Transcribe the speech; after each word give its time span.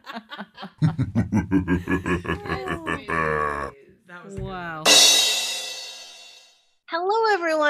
that 4.06 4.24
was 4.24 4.36
a 4.36 4.42
good 4.42 4.46
wow. 4.46 4.61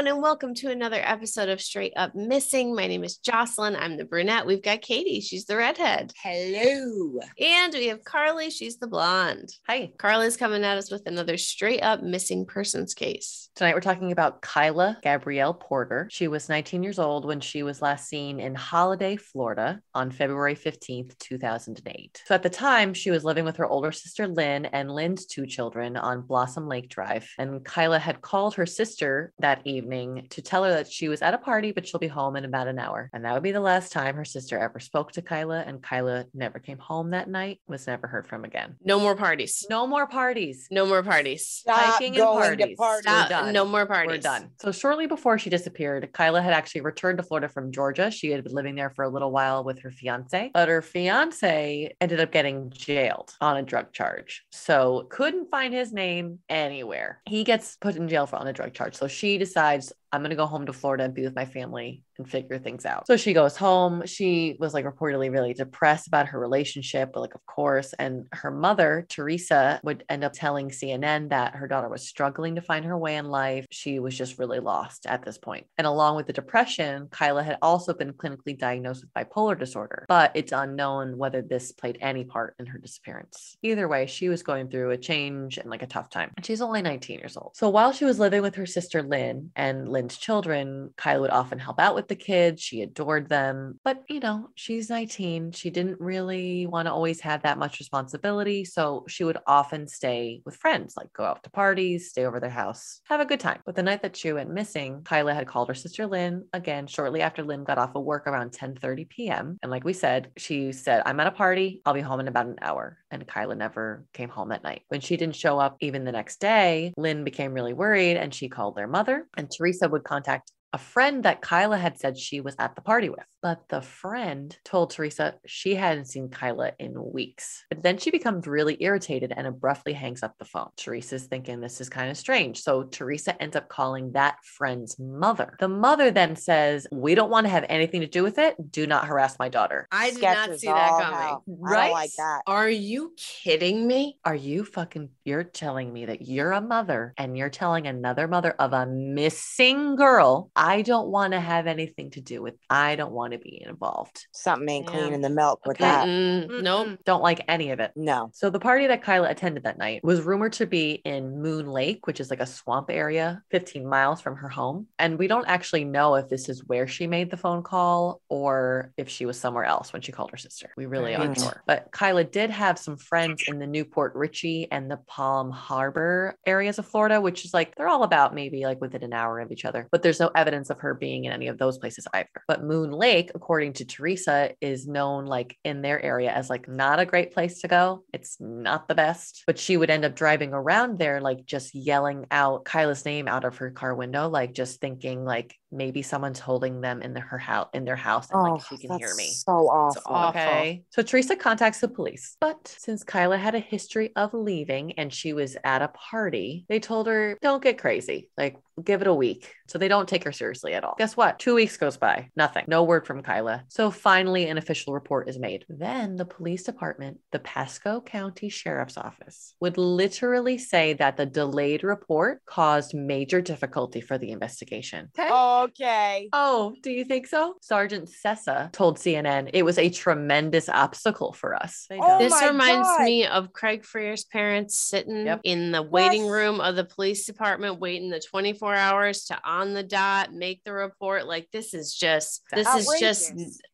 Everyone, 0.03 0.17
and 0.17 0.23
welcome 0.23 0.53
to 0.53 0.69
another 0.69 1.01
episode 1.01 1.49
of 1.49 1.61
Straight 1.61 1.93
Up 1.95 2.13
Missing. 2.13 2.75
My 2.75 2.89
name 2.89 3.05
is 3.05 3.19
Jocelyn. 3.19 3.77
I'm 3.77 3.97
the 3.97 4.05
brunette. 4.05 4.45
We've 4.45 4.63
got 4.63 4.81
Katie. 4.81 5.21
She's 5.21 5.45
the 5.45 5.57
redhead. 5.57 6.13
Hello. 6.21 7.21
And 7.39 7.73
we 7.73 7.87
have 7.87 8.03
Carly. 8.03 8.51
She's 8.51 8.79
the 8.79 8.89
blonde. 8.89 9.51
Hi. 9.69 9.93
Carly's 9.99 10.37
coming 10.37 10.65
at 10.65 10.77
us 10.77 10.91
with 10.91 11.07
another 11.07 11.37
straight 11.37 11.83
up 11.83 12.03
missing 12.03 12.47
persons 12.47 12.95
case. 12.95 13.49
Tonight 13.55 13.75
we're 13.75 13.81
talking 13.81 14.11
about 14.11 14.43
Kyla 14.43 14.99
Gabrielle 15.03 15.55
Porter. 15.55 16.09
She 16.11 16.27
was 16.27 16.49
19 16.49 16.83
years 16.83 16.99
old 16.99 17.25
when 17.25 17.39
she 17.39 17.63
was 17.63 17.81
last 17.81 18.09
seen 18.09 18.41
in 18.41 18.57
Holiday, 18.57 19.15
Florida 19.15 19.81
on 19.95 20.11
February 20.11 20.57
15th, 20.57 21.17
2008. 21.19 22.23
So 22.25 22.35
at 22.35 22.43
the 22.43 22.51
time, 22.51 22.93
she 22.93 23.11
was 23.13 23.25
living 23.25 23.45
with 23.45 23.59
her 23.59 23.67
older 23.67 23.93
sister 23.93 24.27
Lynn 24.27 24.65
and 24.67 24.91
Lynn's 24.91 25.27
two 25.27 25.47
children 25.47 25.97
on 25.97 26.23
Blossom 26.23 26.67
Lake 26.67 26.89
Drive. 26.89 27.31
And 27.39 27.65
Kyla 27.65 28.01
had 28.01 28.21
called 28.21 28.55
her 28.55 28.67
sister 28.67 29.33
that 29.39 29.61
evening 29.65 29.92
to 30.31 30.43
tell 30.43 30.65
her 30.65 30.71
that 30.71 30.91
she 30.91 31.09
was 31.09 31.23
at 31.23 31.35
a 31.35 31.39
party, 31.39 31.73
but 31.73 31.87
she'll 31.87 32.01
be 32.01 32.09
home 32.09 32.37
in 32.37 32.45
about 32.45 32.69
an 32.69 32.79
hour. 32.79 33.11
And 33.13 33.25
that 33.25 33.35
would 33.35 33.43
be 33.43 33.53
the 33.53 33.61
last 33.61 33.93
time 33.93 34.17
her 34.17 34.25
sister 34.25 34.59
ever 34.59 34.81
spoke 34.81 35.13
to 35.13 35.23
Kyla. 35.23 35.61
And 35.67 35.83
Kyla 35.83 36.27
never 36.35 36.59
came 36.59 36.79
home 36.79 37.11
that 37.11 37.29
night, 37.29 37.61
was 37.67 37.87
never 37.87 38.07
heard 38.07 38.27
from 38.27 38.45
again. 38.45 38.77
No 38.85 38.99
more 38.99 39.17
parties. 39.17 39.67
No 39.71 39.87
more 39.87 40.07
parties. 40.07 40.69
No 40.71 40.87
more 40.87 41.03
parties. 41.03 41.47
Stop 41.47 41.79
Hiking 41.79 42.15
and 42.15 42.17
going 42.17 42.59
to 42.59 42.59
parties. 42.59 42.77
parties. 42.77 43.05
We're 43.07 43.29
done. 43.29 43.53
No 43.53 43.65
more 43.65 43.87
parties. 43.87 44.17
We're 44.17 44.19
done. 44.19 44.51
So 44.61 44.73
shortly 44.73 45.07
before 45.07 45.39
she 45.39 45.51
disappeared, 45.51 46.11
Kyla 46.13 46.43
had 46.43 46.53
actually 46.53 46.83
returned 46.83 47.19
to 47.19 47.25
Florida 47.25 47.49
from 47.49 47.73
Georgia. 47.73 48.11
She 48.11 48.31
had 48.31 48.45
been 48.45 48.55
living 48.55 48.75
there 48.75 48.91
for 48.91 49.05
a 49.05 49.09
little 49.09 49.31
while 49.31 49.65
with 49.65 49.81
her 49.81 49.91
fiance, 49.91 50.51
but 50.55 50.69
her 50.69 50.83
fiance 50.83 51.95
ended 52.01 52.21
up 52.21 52.33
getting 52.33 52.71
jailed 52.71 53.35
on 53.41 53.57
a 53.57 53.63
drug 53.63 53.93
charge. 53.93 54.45
So 54.51 55.07
couldn't 55.11 55.51
find 55.51 55.75
his 55.75 55.93
name 55.93 56.39
anywhere. 56.49 57.21
He 57.27 57.45
gets 57.45 57.77
put 57.77 57.97
in 57.97 58.09
jail 58.09 58.27
for 58.27 58.37
on 58.37 58.47
a 58.47 58.53
drug 58.53 58.75
charge. 58.75 58.95
So 58.95 59.09
she 59.09 59.39
decides 59.39 59.82
lives 59.83 60.02
I'm 60.13 60.21
going 60.21 60.31
to 60.31 60.37
go 60.37 60.47
home 60.47 60.67
to 60.67 60.73
Florida 60.73 61.05
and 61.05 61.15
be 61.15 61.23
with 61.23 61.35
my 61.35 61.47
family 61.47 62.03
and 62.19 62.29
figure 62.29 62.59
things 62.59 62.85
out. 62.85 63.07
So 63.07 63.17
she 63.17 63.33
goes 63.33 63.57
home. 63.57 64.05
She 64.07 64.57
was 64.59 64.75
like 64.75 64.85
reportedly 64.85 65.33
really 65.33 65.55
depressed 65.55 66.07
about 66.07 66.29
her 66.29 66.39
relationship, 66.39 67.11
but 67.13 67.21
like, 67.21 67.35
of 67.35 67.45
course. 67.47 67.95
And 67.99 68.27
her 68.33 68.51
mother, 68.51 69.07
Teresa, 69.09 69.81
would 69.83 70.05
end 70.09 70.25
up 70.25 70.33
telling 70.33 70.69
CNN 70.69 71.31
that 71.31 71.55
her 71.57 71.67
daughter 71.67 71.89
was 71.89 72.07
struggling 72.07 72.57
to 72.57 72.61
find 72.61 72.85
her 72.85 72.99
way 72.99 73.17
in 73.17 73.27
life. 73.27 73.67
She 73.71 73.99
was 73.99 74.17
just 74.17 74.39
really 74.39 74.61
lost 74.61 75.07
at 75.07 75.25
this 75.25 75.39
point. 75.39 75.67
And 75.79 75.87
along 75.87 76.17
with 76.17 76.27
the 76.27 76.33
depression, 76.33 77.09
Kyla 77.11 77.43
had 77.43 77.59
also 77.63 77.95
been 77.95 78.13
clinically 78.13 78.59
diagnosed 78.59 79.05
with 79.05 79.15
bipolar 79.15 79.59
disorder, 79.59 80.05
but 80.09 80.33
it's 80.35 80.53
unknown 80.53 81.17
whether 81.17 81.41
this 81.41 81.73
played 81.73 81.99
any 82.01 82.25
part 82.25 82.55
in 82.59 82.67
her 82.67 82.79
disappearance. 82.79 83.57
Either 83.63 83.89
way, 83.89 84.07
she 84.07 84.29
was 84.29 84.43
going 84.43 84.69
through 84.69 84.91
a 84.91 84.99
change 84.99 85.59
and 85.59 85.71
like 85.71 85.83
a 85.83 85.87
tough 85.87 86.11
time. 86.11 86.31
And 86.37 86.45
she's 86.45 86.61
only 86.61 86.83
19 86.83 87.19
years 87.19 87.37
old. 87.37 87.57
So 87.57 87.69
while 87.69 87.93
she 87.93 88.05
was 88.05 88.19
living 88.19 88.43
with 88.43 88.55
her 88.57 88.67
sister 88.67 89.03
Lynn 89.03 89.51
and 89.57 89.89
Children, 90.11 90.93
Kyla 90.97 91.23
would 91.23 91.31
often 91.31 91.59
help 91.59 91.79
out 91.81 91.95
with 91.95 92.09
the 92.09 92.17
kids. 92.17 92.63
She 92.63 92.83
adored 92.83 93.29
them. 93.29 93.79
But, 93.85 94.03
you 94.09 94.21
know, 94.21 94.49
she's 94.55 94.91
19. 94.91 95.53
She 95.53 95.71
didn't 95.71 96.01
really 96.01 96.67
want 96.67 96.87
to 96.87 96.93
always 96.93 97.21
have 97.21 97.43
that 97.43 97.59
much 97.59 97.79
responsibility. 97.79 98.65
So 98.65 99.05
she 99.09 99.25
would 99.25 99.39
often 99.47 99.87
stay 99.87 100.43
with 100.45 100.57
friends, 100.57 100.95
like 100.97 101.13
go 101.13 101.25
out 101.25 101.43
to 101.45 101.51
parties, 101.51 102.11
stay 102.11 102.25
over 102.25 102.41
their 102.41 102.51
house, 102.51 103.01
have 103.05 103.21
a 103.21 103.25
good 103.25 103.41
time. 103.41 103.61
But 103.65 103.77
the 103.77 103.83
night 103.83 104.03
that 104.03 104.17
she 104.17 104.33
went 104.33 104.51
missing, 104.51 105.03
Kyla 105.05 105.35
had 105.35 105.47
called 105.47 105.69
her 105.69 105.75
sister 105.75 106.07
Lynn 106.07 106.47
again 106.53 106.87
shortly 106.87 107.23
after 107.23 107.43
Lynn 107.43 107.65
got 107.65 107.79
off 107.79 107.95
of 107.95 108.05
work 108.05 108.27
around 108.27 108.53
10 108.53 108.77
30 108.77 109.05
p.m. 109.07 109.59
And 109.63 109.71
like 109.71 109.85
we 109.85 109.93
said, 109.93 110.31
she 110.37 110.73
said, 110.73 111.03
I'm 111.07 111.21
at 111.21 111.27
a 111.27 111.33
party. 111.33 111.81
I'll 111.85 111.95
be 111.95 112.01
home 112.01 112.21
in 112.21 112.29
about 112.29 112.47
an 112.47 112.57
hour. 112.63 112.99
And 113.11 113.27
Kyla 113.27 113.55
never 113.55 114.05
came 114.13 114.29
home 114.29 114.49
that 114.49 114.65
night. 114.65 114.83
When 114.89 115.01
she 115.01 115.17
didn't 115.17 115.37
show 115.37 115.59
up 115.59 115.77
even 115.81 116.05
the 116.05 116.13
next 116.13 116.41
day, 116.41 116.93
Lynn 116.97 117.25
became 117.25 117.53
really 117.53 117.73
worried 117.73 118.17
and 118.17 118.35
she 118.35 118.49
called 118.49 118.77
their 118.77 118.87
mother. 118.87 119.27
And 119.37 119.51
Teresa 119.51 119.89
would 119.93 120.05
contact 120.05 120.53
a 120.73 120.79
friend 120.79 121.25
that 121.25 121.43
Kyla 121.43 121.79
had 121.79 121.99
said 121.99 122.17
she 122.19 122.41
was 122.41 122.55
at 122.59 122.75
the 122.75 122.83
party 122.83 123.09
with. 123.09 123.25
But 123.43 123.63
the 123.69 123.83
friend 123.83 124.57
told 124.65 124.91
Teresa 124.91 125.35
she 125.47 125.75
hadn't 125.75 126.07
seen 126.07 126.29
Kyla 126.29 126.73
in 126.79 126.93
weeks. 127.13 127.65
But 127.69 127.83
then 127.83 127.99
she 127.99 128.11
becomes 128.11 128.47
really 128.47 128.77
irritated 128.81 129.33
and 129.37 129.47
abruptly 129.47 129.93
hangs 129.93 130.23
up 130.23 130.35
the 130.39 130.45
phone. 130.45 130.69
Teresa's 130.77 131.25
thinking 131.27 131.61
this 131.61 131.81
is 131.81 131.89
kind 131.89 132.11
of 132.11 132.17
strange. 132.17 132.63
So 132.63 132.85
Teresa 132.85 133.41
ends 133.43 133.57
up 133.57 133.69
calling 133.69 134.13
that 134.13 134.37
friend's 134.45 134.99
mother. 134.99 135.57
The 135.61 135.69
mother 135.69 136.11
then 136.11 136.37
says, 136.37 136.87
We 136.93 137.15
don't 137.15 137.31
want 137.31 137.47
to 137.47 137.51
have 137.51 137.67
anything 137.69 138.01
to 138.03 138.07
do 138.07 138.23
with 138.23 138.39
it. 138.39 138.55
Do 138.71 138.87
not 138.87 139.07
harass 139.07 139.39
my 139.39 139.49
daughter. 139.49 139.89
I 139.91 140.11
did 140.11 140.23
not 140.23 140.59
see 140.59 140.69
that 140.69 140.91
all 140.93 141.01
coming. 141.01 141.19
hell. 141.19 141.45
I 141.49 141.51
Right? 141.73 141.83
don't 141.87 141.93
like 141.93 142.13
that. 142.19 142.43
Are 142.47 142.71
you 142.71 143.13
kidding 143.17 143.87
me? 143.87 144.19
Are 144.25 144.35
you 144.35 144.65
fucking, 144.65 145.11
you're 145.25 145.45
telling 145.45 145.93
me 145.93 146.07
that 146.07 146.23
you're 146.23 146.53
a 146.53 146.61
mother 146.61 147.13
and 147.17 147.37
you're 147.37 147.51
telling 147.51 147.87
another 147.87 148.29
mother 148.29 148.55
of 148.59 148.73
a 148.73 148.87
missing 148.87 149.97
girl, 149.97 150.51
I 150.63 150.83
don't 150.83 151.09
want 151.09 151.33
to 151.33 151.41
have 151.41 151.67
anything 151.67 152.11
to 152.13 152.21
do 152.21 152.41
with, 152.41 152.55
I 152.71 152.95
don't 152.95 153.11
want 153.11 153.33
to 153.33 153.39
be 153.41 153.65
involved. 153.67 154.27
Something 154.33 154.69
ain't 154.69 154.87
Yeah. 154.87 154.91
clean 154.93 155.13
in 155.13 155.21
the 155.21 155.29
milk 155.29 155.61
with 155.67 155.77
Okay. 155.81 155.85
that. 155.91 156.07
Mm-mm. 156.07 156.63
Nope. 156.63 156.99
Don't 157.05 157.21
like 157.23 157.45
any 157.49 157.71
of 157.73 157.81
it. 157.81 157.91
No. 157.97 158.31
So 158.33 158.49
the 158.49 158.61
party 158.61 158.87
that 158.87 159.03
Kyla 159.03 159.29
attended 159.29 159.65
that 159.65 159.77
night 159.77 160.05
was 160.05 160.21
rumored 160.21 160.53
to 160.55 160.67
be 160.67 160.93
in 161.05 161.43
Moon 161.43 161.67
Lake, 161.67 162.07
which 162.07 162.21
is 162.21 162.31
like 162.31 162.39
a 162.41 162.47
swamp 162.47 162.91
area 162.91 163.43
15 163.51 163.89
miles 163.89 164.21
from 164.21 164.37
her 164.37 164.49
home. 164.49 164.87
And 165.01 165.19
we 165.19 165.27
don't 165.27 165.49
actually 165.49 165.85
know 165.85 166.15
if 166.15 166.29
this 166.29 166.49
is 166.49 166.65
where 166.65 166.87
she 166.87 167.09
made 167.09 167.31
the 167.33 167.37
phone 167.37 167.65
call 167.65 168.21
or 168.29 168.93
if 168.97 169.09
she 169.09 169.27
was 169.27 169.41
somewhere 169.41 169.65
else 169.65 169.93
when 169.93 170.01
she 170.01 170.13
called 170.13 170.31
her 170.31 170.37
sister. 170.37 170.71
We 170.77 170.87
really 170.87 171.17
aren't 171.17 171.31
Right. 171.39 171.39
sure. 171.39 171.63
But 171.67 171.89
Kyla 171.91 172.23
did 172.23 172.51
have 172.51 172.79
some 172.79 172.97
friends 172.97 173.43
in 173.49 173.59
the 173.59 173.67
New 173.67 173.85
Port 173.85 174.15
Richey 174.15 174.69
and 174.71 174.89
the 174.89 174.99
Palm 175.09 175.51
Harbor 175.51 176.37
areas 176.47 176.79
of 176.79 176.87
Florida, 176.87 177.21
which 177.21 177.45
is 177.45 177.53
like 177.53 177.75
they're 177.75 177.89
all 177.89 178.05
about 178.05 178.33
maybe 178.33 178.65
like 178.65 178.81
within 178.81 179.03
an 179.03 179.13
hour 179.13 179.41
of 179.41 179.51
each 179.51 179.65
other. 179.65 179.89
But 179.91 180.03
there's 180.05 180.21
no 180.21 180.31
evidence 180.37 180.52
of 180.53 180.79
her 180.81 180.95
being 180.95 181.25
in 181.25 181.33
any 181.33 181.49
of 181.49 181.59
those 181.59 181.79
places 181.79 182.07
either. 182.13 182.29
But 182.47 182.65
Moon 182.65 182.91
Lake, 182.91 183.31
according 183.35 183.75
to 183.75 183.85
Teresa, 183.85 184.53
is 184.61 184.87
known 184.87 185.27
like 185.27 185.57
in 185.65 185.83
their 185.83 186.01
area 186.01 186.31
as 186.31 186.51
like 186.51 186.69
not 186.69 187.01
a 187.01 187.07
great 187.07 187.33
place 187.33 187.61
to 187.61 187.69
go. 187.69 188.05
It's 188.13 188.39
not 188.41 188.89
the 188.89 188.95
best. 188.95 189.45
But 189.47 189.59
she 189.59 189.77
would 189.77 189.91
end 189.91 190.05
up 190.05 190.15
driving 190.15 190.53
around 190.53 190.99
there, 190.99 191.21
like 191.21 191.45
just 191.45 191.75
yelling 191.75 192.27
out 192.31 192.65
Kyla's 192.65 193.05
name 193.05 193.29
out 193.29 193.45
of 193.45 193.57
her 193.57 193.71
car 193.71 193.95
window, 193.95 194.29
like 194.29 194.53
just 194.53 194.81
thinking 194.81 195.25
like 195.25 195.55
maybe 195.73 196.03
someone's 196.03 196.39
holding 196.39 196.81
them 196.81 197.03
in 197.03 197.15
the, 197.15 197.21
her 197.21 197.39
house 197.39 197.69
in 197.73 197.85
their 197.85 197.97
house 197.97 198.31
and 198.31 198.41
Oh, 198.41 198.53
like 198.55 198.65
she 198.67 198.77
can 198.79 198.99
hear 198.99 199.09
that's 199.09 199.19
me. 199.19 199.29
So 199.31 199.53
awful. 199.53 200.03
awful. 200.07 200.41
Okay. 200.41 200.85
So 200.91 201.03
Teresa 201.03 201.37
contacts 201.37 201.81
the 201.81 201.89
police. 201.89 202.37
But 202.41 202.69
since 202.69 203.03
Kyla 203.03 203.39
had 203.39 203.55
a 203.55 203.59
history 203.61 204.13
of 204.17 204.35
leaving 204.35 204.93
and 204.93 205.13
she 205.13 205.33
was 205.33 205.57
at 205.65 205.83
a 205.83 205.89
party, 205.89 206.65
they 206.69 206.81
told 206.81 207.07
her, 207.07 207.39
don't 207.41 207.63
get 207.63 207.79
crazy. 207.79 208.29
Like, 208.37 208.57
give 208.83 209.01
it 209.03 209.07
a 209.07 209.15
week. 209.15 209.55
So 209.69 209.79
they 209.79 209.89
don't 209.89 210.09
take 210.09 210.25
her 210.25 210.33
seriously 210.33 210.75
at 210.75 210.85
all. 210.85 210.95
Guess 210.99 211.17
what? 211.17 211.39
Two 211.39 211.55
weeks 211.55 211.77
goes 211.77 211.97
by. 211.97 212.29
Nothing. 212.37 212.65
No 212.69 212.85
word 212.85 213.07
from 213.07 213.23
Kyla. 213.23 213.65
So 213.69 213.91
finally, 213.91 214.49
an 214.49 214.59
official 214.59 214.93
report 214.95 215.29
is 215.29 215.39
made. 215.39 215.65
Then 215.69 216.17
the 216.17 216.25
police 216.25 216.63
department, 216.63 217.19
the 217.33 217.39
Pasco 217.39 218.01
County 218.01 218.49
Sheriff's 218.49 218.97
Office, 218.99 219.55
would 219.61 219.79
literally 219.79 220.59
say 220.59 220.95
that 220.95 221.17
the 221.17 221.27
delayed 221.27 221.85
report 221.85 222.43
caused 222.47 222.95
major 222.95 223.41
difficulty 223.41 224.01
for 224.01 224.19
the 224.19 224.31
investigation. 224.31 225.11
Okay. 225.19 225.29
Oh, 225.31 225.62
Okay. 225.63 226.29
Oh, 226.33 226.75
do 226.83 226.91
you 226.91 227.05
think 227.05 227.27
so? 227.27 227.55
Sergeant 227.61 228.09
Sessa 228.09 228.71
told 228.73 228.99
CNN 228.99 229.51
it 229.53 229.63
was 229.65 229.79
a 229.79 229.91
tremendous 229.91 230.69
obstacle 230.69 231.33
for 231.33 231.55
us. 231.55 231.87
Oh 231.91 232.19
This 232.19 232.33
reminds 232.43 232.89
God. 232.89 233.05
me 233.05 233.27
of 233.27 233.53
Craig 233.53 233.85
Freer's 233.85 234.25
parents 234.25 234.77
sitting 234.77 235.27
Yep. 235.27 235.41
in 235.45 235.71
the 235.73 235.83
waiting 235.83 236.23
Yes. 236.23 236.31
room 236.31 236.61
of 236.61 236.75
the 236.77 236.85
police 236.85 237.25
department, 237.27 237.79
waiting 237.81 238.11
the 238.11 238.21
24 238.21 238.75
hours 238.75 239.25
to 239.27 239.39
on 239.45 239.75
the 239.75 239.83
dot 239.83 240.33
make 240.33 240.63
the 240.65 240.73
report. 240.73 241.27
Like 241.27 241.49
this 241.53 241.75
is 241.75 241.95
just 241.95 242.43
this 242.53 242.67
It's 242.75 242.89
is 242.93 243.01
just 243.01 243.33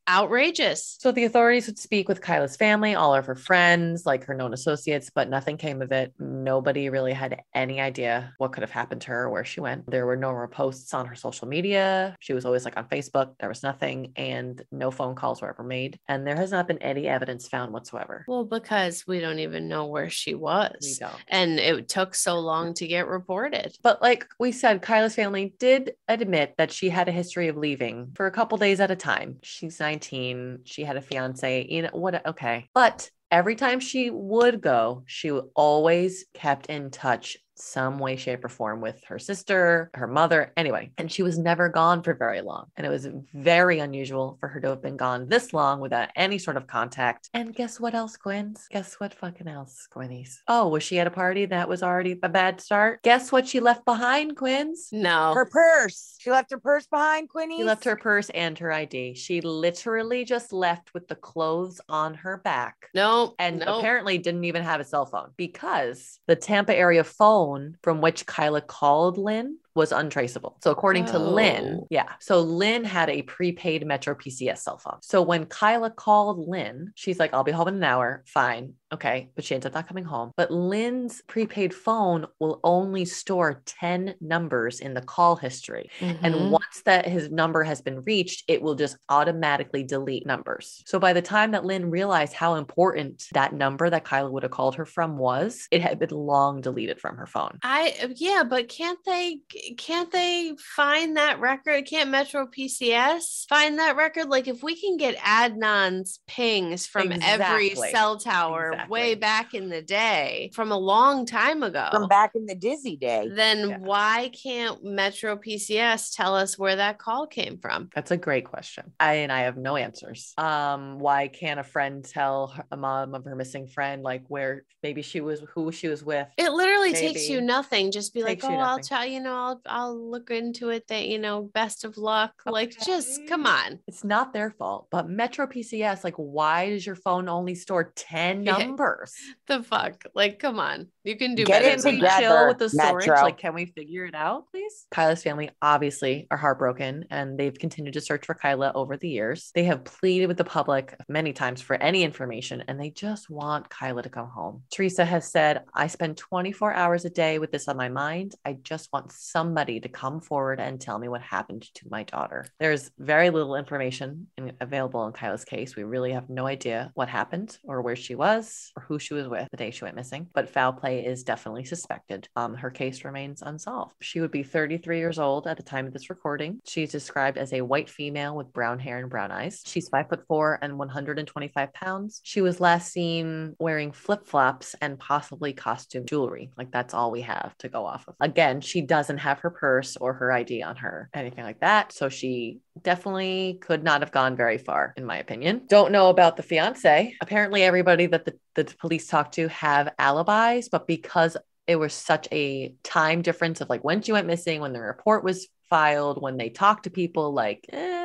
outrageous. 0.09 0.19
outrageous. 0.39 0.97
So 1.01 1.13
the 1.13 1.25
authorities 1.25 1.67
would 1.67 1.79
speak 1.79 2.09
with 2.09 2.21
Kyla's 2.21 2.57
family, 2.57 2.95
all 2.95 3.15
of 3.15 3.27
her 3.27 3.35
friends, 3.35 4.07
like 4.07 4.25
her 4.25 4.34
known 4.34 4.53
associates, 4.53 5.10
but 5.15 5.28
nothing 5.28 5.57
came 5.57 5.83
of 5.83 5.93
it. 5.93 6.13
Nobody 6.19 6.89
really 6.91 7.13
had 7.13 7.43
any 7.55 7.81
idea 7.81 8.33
what 8.39 8.53
could 8.53 8.63
have 8.63 8.71
happened 8.71 9.01
to 9.03 9.09
her 9.09 9.25
or 9.25 9.31
where 9.31 9.45
she 9.45 9.60
went. 9.60 9.91
There 9.91 10.07
were 10.07 10.16
no 10.16 10.31
more 10.31 10.49
posts 10.49 10.95
on 10.95 11.07
her 11.07 11.15
social 11.15 11.49
media. 11.49 12.16
She 12.21 12.33
was 12.33 12.45
always 12.45 12.65
like 12.65 12.77
on 12.77 12.89
Facebook. 12.89 13.34
There 13.41 13.49
was 13.49 13.63
nothing, 13.63 14.13
and 14.16 14.63
no 14.72 14.91
phone 14.91 15.15
calls 15.15 15.43
were 15.43 15.49
ever 15.49 15.63
made. 15.63 15.99
And 16.09 16.27
there 16.27 16.37
has 16.37 16.51
not 16.51 16.69
been 16.69 16.78
any 16.78 17.07
evidence 17.07 17.49
found 17.49 17.72
whatsoever. 17.72 18.25
Well, 18.28 18.45
because 18.45 19.04
we 19.07 19.21
don't 19.21 19.39
even 19.39 19.69
know 19.69 19.87
where 19.87 20.11
she 20.11 20.34
We 20.34 20.41
was. 20.41 20.99
don't. 20.99 21.15
And 21.28 21.59
it 21.59 21.89
took 21.89 22.15
so 22.15 22.39
long 22.39 22.75
to 22.75 22.87
get 22.87 23.07
reported. 23.07 23.77
But 23.83 24.03
like 24.03 24.27
we 24.39 24.53
said, 24.53 24.83
Kyla's 24.83 25.15
family 25.15 25.54
did 25.59 25.93
admit 26.09 26.54
that 26.59 26.72
she 26.72 26.89
had 26.89 27.09
a 27.09 27.13
history 27.13 27.49
of 27.49 27.57
leaving 27.57 28.13
for 28.15 28.27
a 28.27 28.31
couple 28.31 28.59
days 28.59 28.81
at 28.81 28.91
a 28.91 28.97
time. 28.97 29.37
She's 29.43 29.77
19. 29.98 30.60
She 30.65 30.84
had 30.84 30.97
a 30.97 31.03
fiance. 31.03 31.66
You 31.68 31.83
know 31.83 31.91
what? 31.92 32.24
Okay. 32.27 32.68
But 32.72 33.10
every 33.30 33.56
time 33.56 33.80
she 33.80 34.10
would 34.10 34.60
go, 34.60 35.03
she 35.06 35.30
always 35.30 36.24
kept 36.34 36.66
in 36.66 36.91
touch 36.91 37.36
some 37.60 37.99
way, 37.99 38.16
shape, 38.16 38.45
or 38.45 38.49
form 38.49 38.81
with 38.81 39.03
her 39.05 39.19
sister, 39.19 39.91
her 39.95 40.07
mother, 40.07 40.53
anyway. 40.57 40.91
And 40.99 41.10
she 41.10 41.22
was 41.22 41.39
never 41.39 41.69
gone 41.69 42.03
for 42.03 42.15
very 42.15 42.41
long. 42.41 42.66
And 42.77 42.87
it 42.87 42.91
was 42.91 43.09
very 43.34 43.78
unusual 43.78 44.37
for 44.41 44.49
her 44.49 44.60
to 44.60 44.69
have 44.69 44.83
been 44.83 44.97
gone 44.97 45.28
this 45.28 45.53
long 45.53 45.81
without 45.81 46.09
any 46.16 46.39
sort 46.39 46.57
of 46.57 46.66
contact. 46.66 47.28
And 47.34 47.55
guess 47.55 47.81
what 47.81 47.95
else, 47.95 48.16
Quins? 48.16 48.66
Guess 48.71 48.95
what 48.95 49.15
fucking 49.15 49.49
else, 49.49 49.89
Quinnies? 49.93 50.39
Oh, 50.49 50.69
was 50.69 50.83
she 50.83 50.99
at 50.99 51.07
a 51.07 51.10
party 51.10 51.47
that 51.47 51.69
was 51.69 51.83
already 51.83 52.19
a 52.22 52.28
bad 52.28 52.60
start? 52.60 53.03
Guess 53.03 53.33
what 53.33 53.47
she 53.49 53.61
left 53.61 53.84
behind, 53.84 54.37
Quinn's? 54.37 54.89
No. 54.93 55.34
Her 55.34 55.47
purse. 55.47 56.16
She 56.19 56.31
left 56.31 56.51
her 56.51 56.59
purse 56.59 56.87
behind, 56.87 57.28
Quinny. 57.28 57.59
She 57.59 57.65
left 57.65 57.84
her 57.84 57.97
purse 57.97 58.31
and 58.31 58.59
her 58.59 58.72
ID. 58.72 59.15
She 59.15 59.41
literally 59.41 60.25
just 60.25 60.53
left 60.53 60.95
with 60.95 61.09
the 61.09 61.15
clothes 61.15 61.81
on 61.89 62.15
her 62.15 62.39
back. 62.39 62.89
no. 62.95 63.34
And 63.39 63.61
no. 63.61 63.78
apparently 63.78 64.19
didn't 64.19 64.45
even 64.45 64.63
have 64.63 64.81
a 64.81 64.84
cell 64.84 65.07
phone 65.07 65.31
because 65.37 66.19
the 66.27 66.37
Tampa 66.37 66.75
area 66.77 67.04
phone 67.04 67.47
from 67.83 68.00
which 68.00 68.27
Kyla 68.27 68.60
called 68.60 69.18
Lynn 69.18 69.59
was 69.78 69.92
untraceable. 69.92 70.59
So 70.63 70.71
according 70.71 71.07
to 71.07 71.19
Lynn, 71.19 71.78
Oh. 71.83 71.86
yeah. 71.91 72.13
So 72.21 72.41
Lynn 72.41 72.84
had 72.84 73.09
a 73.09 73.22
prepaid 73.22 73.86
Metro 73.86 74.15
PCS 74.15 74.59
cell 74.59 74.77
phone. 74.78 74.98
So 75.03 75.22
when 75.22 75.47
Kyla 75.47 75.91
called 75.91 76.47
Lynn, 76.47 76.92
she's 76.95 77.19
like, 77.19 77.33
I'll 77.33 77.45
be 77.45 77.53
home 77.53 77.69
in 77.69 77.75
an 77.77 77.84
hour. 77.84 78.22
Fine. 78.27 78.75
Okay. 78.92 79.30
But 79.34 79.45
she 79.45 79.54
ends 79.54 79.66
up 79.66 79.75
not 79.75 79.86
coming 79.86 80.04
home. 80.04 80.33
But 80.36 80.51
Lynn's 80.51 81.22
prepaid 81.27 81.75
phone 81.75 82.27
will 82.41 82.59
only 82.65 83.04
store 83.04 83.63
10 83.66 84.15
numbers 84.21 84.80
in 84.80 84.95
the 84.95 85.03
call 85.03 85.36
history. 85.36 85.91
Mhm. 86.01 86.19
And 86.22 86.51
once 86.51 86.83
that 86.84 87.07
his 87.07 87.30
number 87.30 87.63
has 87.63 87.80
been 87.83 88.03
reached, 88.03 88.45
it 88.48 88.63
will 88.63 88.75
just 88.75 88.97
automatically 89.10 89.84
delete 89.84 90.27
numbers. 90.27 90.83
So 90.86 90.98
by 90.98 91.13
the 91.13 91.22
time 91.22 91.51
that 91.53 91.65
Lynn 91.65 91.91
realized 91.91 92.33
how 92.33 92.54
important 92.54 93.25
that 93.33 93.53
number 93.53 93.91
that 93.91 94.04
Kyla 94.04 94.30
would 94.30 94.42
have 94.42 94.53
called 94.53 94.75
her 94.77 94.86
from 94.86 95.19
was, 95.19 95.69
it 95.71 95.83
had 95.83 95.98
been 95.98 96.09
long 96.10 96.60
deleted 96.63 96.98
from 96.98 97.16
her 97.16 97.27
phone. 97.27 97.59
I 97.63 97.95
yeah, 98.16 98.42
but 98.48 98.69
can't 98.69 98.98
they 99.04 99.41
can't 99.76 100.10
they 100.10 100.53
find 100.59 101.16
that 101.16 101.41
record? 101.41 101.86
Can't 101.86 102.10
Metro 102.10 102.47
PCS 102.47 103.47
find 103.48 103.78
that 103.78 103.97
record? 103.97 104.28
Like 104.28 104.48
if 104.48 104.62
we 104.62 104.80
can 104.80 104.97
get 104.97 105.16
Adnan's 105.18 106.20
pings 106.26 106.86
from 106.86 107.12
every 107.22 107.74
cell 107.74 108.16
tower 108.18 108.84
way 108.88 109.15
back 109.15 109.54
in 109.54 109.68
the 109.68 109.82
day, 109.82 110.50
from 110.54 110.72
a 110.72 110.76
long 110.78 111.26
time 111.26 111.62
ago. 111.62 111.88
from 111.92 112.09
back 112.09 112.32
in 112.34 112.47
the 112.47 112.54
Dizzy 112.54 112.97
day. 112.97 113.28
then 113.32 113.68
Yeah. 113.70 113.78
why 113.78 114.30
can't 114.42 114.82
Metro 114.84 115.36
PCS 115.36 116.15
tell 116.15 116.34
us 116.34 116.59
where 116.59 116.76
that 116.76 116.98
call 116.98 117.26
came 117.26 117.59
from? 117.59 117.91
That's 117.94 118.10
a 118.10 118.16
great 118.16 118.44
question. 118.44 118.92
I 119.00 119.15
and 119.15 119.32
I 119.32 119.41
have 119.42 119.56
no 119.56 119.76
answers. 119.76 120.32
Um, 120.38 120.98
why 120.98 121.28
can't 121.28 121.60
a 121.60 121.65
friend 121.65 122.04
tell 122.04 122.48
her- 122.48 122.65
a 122.70 122.76
mom 122.76 123.15
of 123.15 123.24
her 123.24 123.34
missing 123.36 123.66
friend 123.66 124.03
like 124.03 124.22
where 124.28 124.65
maybe 124.82 125.03
she 125.03 125.20
was 125.20 125.42
who 125.54 125.72
she 125.72 125.88
was 125.88 126.04
with? 126.04 126.28
It 126.36 126.50
literally 126.53 126.92
takes 126.92 127.28
you 127.28 127.41
nothing. 127.41 127.91
Just 127.91 128.15
be 128.15 128.22
like, 128.22 128.42
oh, 128.44 128.54
I'll 128.54 128.78
tell 128.78 129.04
you 129.06 129.20
know, 129.20 129.47
I'll 129.48 129.60
I'll 129.66 130.10
look 130.10 130.30
into 130.30 130.71
it. 130.71 130.86
That 130.89 131.06
you 131.09 131.18
know, 131.18 131.42
best 131.42 131.84
of 131.84 131.97
luck. 131.97 132.33
Like, 132.47 132.74
just 132.84 133.21
come 133.28 133.47
on. 133.47 133.78
It's 133.86 134.04
not 134.04 134.33
their 134.33 134.50
fault, 134.50 134.89
but 134.91 135.09
Metro 135.09 135.47
PCS, 135.47 136.04
like, 136.04 136.15
why 136.16 136.71
does 136.71 136.84
your 136.86 136.97
phone 136.97 137.28
only 137.28 137.54
store 137.54 137.92
10 137.97 138.45
Yeah. 138.45 138.56
numbers? 138.59 139.15
The 139.47 139.62
fuck, 139.62 140.04
like, 140.15 140.39
come 140.39 140.59
on. 140.59 140.89
You 141.04 141.16
can 141.16 141.34
do 141.34 141.45
Get 141.45 141.62
better. 141.62 141.68
it 141.68 141.74
Can 141.77 141.83
than 141.83 141.95
we 141.97 142.00
that. 142.03 142.16
together. 142.16 142.36
chill 142.36 142.48
with 142.48 142.59
the 142.59 142.68
storage? 142.71 143.06
Metro. 143.06 143.22
Like, 143.22 143.39
can 143.39 143.54
we 143.54 143.66
figure 143.66 144.04
it 144.04 144.15
out, 144.15 144.45
please? 144.50 144.86
Kyla's 144.91 145.22
family 145.22 145.51
obviously 145.62 146.27
are 146.30 146.36
heartbroken 146.36 147.06
and 147.10 147.39
they've 147.39 147.59
continued 147.59 147.94
to 147.94 148.01
search 148.01 148.27
for 148.27 148.34
Kyla 148.34 148.72
over 148.74 148.97
the 148.97 149.09
years. 149.09 149.51
They 149.54 149.65
have 149.65 149.84
pleaded 149.84 150.27
with 150.27 150.36
the 150.36 150.44
public 150.44 150.94
many 151.09 151.33
times 151.33 151.62
for 151.62 151.77
any 151.77 152.03
information 152.03 152.62
and 152.68 152.78
they 152.78 152.91
just 152.91 153.30
want 153.30 153.71
Kyla 153.71 154.03
to 154.03 154.10
come 154.10 154.28
home. 154.28 154.62
Teresa 154.71 155.04
has 155.06 155.30
said, 155.30 155.62
I 155.74 155.86
spend 155.86 156.18
24 156.18 156.74
hours 156.74 157.04
a 157.06 157.10
day 157.10 157.39
with 157.39 157.53
this 157.53 157.68
on 157.68 157.77
my 157.78 157.89
mind. 157.89 158.34
I 158.44 158.53
just 158.62 158.91
want 158.92 159.10
somebody 159.39 159.79
to 159.79 159.89
come 159.89 160.21
forward 160.21 160.59
and 160.59 160.81
tell 160.81 160.99
me 160.99 161.07
what 161.07 161.23
happened 161.23 161.63
to 161.73 161.87
my 161.89 162.03
daughter. 162.03 162.45
There's 162.59 162.91
very 162.99 163.31
little 163.31 163.55
information 163.55 164.27
in, 164.37 164.53
available 164.61 165.07
in 165.07 165.13
Kyla's 165.13 165.45
case. 165.45 165.77
We 165.77 165.85
really 165.85 166.11
have 166.11 166.29
no 166.29 166.49
idea 166.49 166.91
what 166.95 167.09
happened 167.09 167.57
or 167.63 167.81
where 167.81 167.95
she 167.95 168.17
was 168.17 168.73
or 168.77 168.83
who 168.83 168.99
she 168.99 169.15
was 169.15 169.29
with 169.29 169.47
the 169.53 169.57
day 169.57 169.71
she 169.71 169.85
went 169.85 169.95
missing, 169.95 170.27
but 170.35 170.51
foul 170.51 170.73
play 170.73 171.07
is 171.07 171.23
definitely 171.23 171.65
suspected. 171.65 172.29
Um, 172.35 172.55
her 172.55 172.69
case 172.69 173.05
remains 173.05 173.41
unsolved. 173.41 173.95
She 174.01 174.19
would 174.19 174.33
be 174.33 174.43
33 174.43 174.99
years 174.99 175.21
old 175.21 175.47
at 175.47 175.57
the 175.57 175.63
time 175.63 175.87
of 175.87 175.93
this 175.93 176.11
recording. 176.11 176.59
She's 176.67 176.91
described 176.91 177.39
as 177.39 177.53
a 177.53 177.61
white 177.61 177.89
female 177.89 178.35
with 178.35 178.53
brown 178.53 178.81
hair 178.81 178.99
and 178.99 179.09
brown 179.09 179.31
eyes. 179.31 179.63
She's 179.65 179.89
five 179.89 180.09
foot 180.09 180.25
four 180.27 180.59
and 180.63 180.77
125 180.77 181.73
pounds. 181.73 182.21
She 182.25 182.41
was 182.41 182.59
last 182.59 182.91
seen 182.93 183.55
wearing 183.61 183.93
flip 183.93 184.27
flops 184.27 184.75
and 184.81 184.99
possibly 184.99 185.53
costume 185.53 186.07
jewelry. 186.07 186.51
Like 186.59 186.73
that's 186.73 186.93
all 186.93 187.13
we 187.13 187.21
have 187.21 187.57
to 187.59 187.69
go 187.69 187.87
off 187.87 188.05
of. 188.09 188.17
Again, 188.19 188.61
she 188.61 188.81
doesn't 188.81 189.19
have 189.19 189.28
her 189.41 189.51
purse 189.51 189.97
or 189.97 190.15
her 190.15 190.33
ID 190.33 190.63
on 190.63 190.77
her, 190.77 191.10
anything 191.13 191.45
like 191.45 191.60
that. 191.60 191.92
So 191.92 192.09
she 192.09 192.60
definitely 192.83 193.59
could 193.60 193.84
not 193.84 194.01
have 194.01 194.10
gone 194.10 194.36
very 194.36 194.59
far, 194.59 194.95
in 194.97 195.04
my 195.04 195.19
opinion. 195.19 195.63
Don't 195.69 195.92
know 195.92 196.09
about 196.09 196.36
the 196.36 196.42
fiance. 196.42 197.15
Apparently, 197.21 197.63
everybody 197.63 198.07
that 198.07 198.25
the, 198.25 198.34
the 198.54 198.65
police 198.80 199.07
talked 199.07 199.34
to 199.34 199.48
have 199.48 199.92
alibis, 199.98 200.71
but 200.71 200.86
because 200.86 201.36
it 201.66 201.77
was 201.77 201.92
such 201.92 202.27
a 202.33 202.75
time 202.83 203.21
difference 203.21 203.60
of 203.60 203.69
like 203.69 203.84
when 203.84 204.01
she 204.01 204.13
went 204.13 204.27
missing, 204.27 204.60
when 204.60 204.72
the 204.72 204.80
report 204.80 205.22
was 205.22 205.48
filed, 205.69 206.21
when 206.21 206.39
they 206.39 206.48
talked 206.48 206.84
to 206.84 206.91
people, 206.91 207.33
like, 207.33 207.66
eh, 207.71 207.97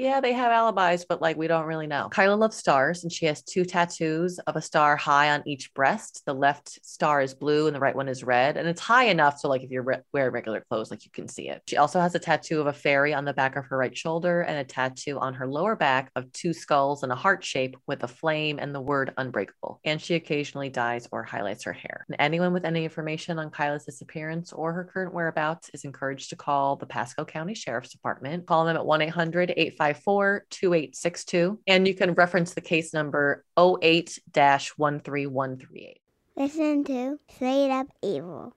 yeah, 0.00 0.20
they 0.20 0.32
have 0.32 0.50
alibis, 0.50 1.04
but 1.08 1.20
like 1.20 1.36
we 1.36 1.46
don't 1.46 1.66
really 1.66 1.86
know. 1.86 2.08
Kyla 2.10 2.34
loves 2.34 2.56
stars 2.56 3.02
and 3.02 3.12
she 3.12 3.26
has 3.26 3.42
two 3.42 3.64
tattoos 3.64 4.38
of 4.40 4.56
a 4.56 4.62
star 4.62 4.96
high 4.96 5.30
on 5.30 5.42
each 5.46 5.72
breast. 5.74 6.22
The 6.24 6.34
left 6.34 6.84
star 6.84 7.20
is 7.20 7.34
blue 7.34 7.66
and 7.66 7.76
the 7.76 7.80
right 7.80 7.94
one 7.94 8.08
is 8.08 8.24
red. 8.24 8.56
And 8.56 8.66
it's 8.66 8.80
high 8.80 9.04
enough 9.04 9.38
so 9.38 9.48
like 9.48 9.62
if 9.62 9.70
you're 9.70 9.82
re- 9.82 10.00
wearing 10.12 10.32
regular 10.32 10.64
clothes, 10.68 10.90
like 10.90 11.04
you 11.04 11.10
can 11.10 11.28
see 11.28 11.48
it. 11.48 11.62
She 11.68 11.76
also 11.76 12.00
has 12.00 12.14
a 12.14 12.18
tattoo 12.18 12.60
of 12.60 12.66
a 12.66 12.72
fairy 12.72 13.12
on 13.12 13.24
the 13.24 13.34
back 13.34 13.56
of 13.56 13.66
her 13.66 13.76
right 13.76 13.96
shoulder 13.96 14.40
and 14.40 14.58
a 14.58 14.64
tattoo 14.64 15.18
on 15.18 15.34
her 15.34 15.46
lower 15.46 15.76
back 15.76 16.10
of 16.16 16.32
two 16.32 16.52
skulls 16.52 17.02
and 17.02 17.12
a 17.12 17.16
heart 17.16 17.44
shape 17.44 17.76
with 17.86 18.02
a 18.02 18.08
flame 18.08 18.58
and 18.58 18.74
the 18.74 18.80
word 18.80 19.12
unbreakable. 19.18 19.80
And 19.84 20.00
she 20.00 20.14
occasionally 20.14 20.70
dyes 20.70 21.08
or 21.12 21.24
highlights 21.24 21.64
her 21.64 21.72
hair. 21.72 22.06
And 22.08 22.16
anyone 22.18 22.52
with 22.52 22.64
any 22.64 22.84
information 22.84 23.38
on 23.38 23.50
Kyla's 23.50 23.84
disappearance 23.84 24.52
or 24.52 24.72
her 24.72 24.84
current 24.84 25.12
whereabouts 25.12 25.70
is 25.74 25.84
encouraged 25.84 26.30
to 26.30 26.36
call 26.36 26.76
the 26.76 26.86
Pasco 26.86 27.24
County 27.24 27.54
Sheriff's 27.54 27.92
Department. 27.92 28.46
Call 28.46 28.64
them 28.64 28.76
at 28.76 28.86
1 28.86 29.02
800 29.02 29.52
854 29.90 30.46
2862. 30.50 31.58
And 31.66 31.86
you 31.86 31.94
can 31.94 32.14
reference 32.14 32.54
the 32.54 32.60
case 32.60 32.94
number 32.94 33.44
08 33.58 34.18
13138. 34.32 36.00
Listen 36.36 36.84
to 36.84 37.18
Straight 37.34 37.70
Up 37.70 37.88
Evil. 38.02 38.54